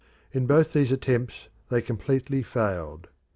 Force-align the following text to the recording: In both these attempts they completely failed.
In 0.31 0.47
both 0.47 0.73
these 0.73 0.91
attempts 0.91 1.47
they 1.69 1.79
completely 1.79 2.41
failed. 2.41 3.07